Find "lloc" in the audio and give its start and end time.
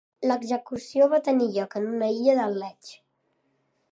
1.57-1.77